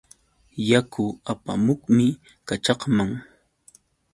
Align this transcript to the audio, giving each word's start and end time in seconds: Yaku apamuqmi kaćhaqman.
Yaku 0.69 1.05
apamuqmi 1.31 2.07
kaćhaqman. 2.47 3.11